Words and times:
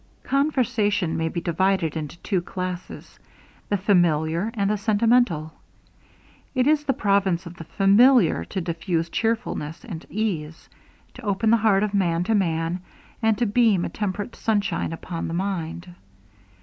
Conversation 0.23 1.15
may 1.15 1.29
be 1.29 1.39
divided 1.41 1.95
into 1.95 2.17
two 2.23 2.41
classes 2.41 3.19
the 3.69 3.77
familiar 3.77 4.49
and 4.55 4.67
the 4.71 4.75
sentimental. 4.75 5.53
It 6.55 6.65
is 6.65 6.83
the 6.83 6.93
province 6.93 7.45
of 7.45 7.53
the 7.55 7.65
familiar, 7.65 8.43
to 8.45 8.61
diffuse 8.61 9.11
cheerfulness 9.11 9.85
and 9.85 10.03
ease 10.09 10.67
to 11.13 11.21
open 11.21 11.51
the 11.51 11.57
heart 11.57 11.83
of 11.83 11.93
man 11.93 12.23
to 12.23 12.33
man, 12.33 12.81
and 13.21 13.37
to 13.37 13.45
beam 13.45 13.85
a 13.85 13.89
temperate 13.89 14.35
sunshine 14.35 14.91
upon 14.91 15.27
the 15.27 15.35
mind. 15.35 15.93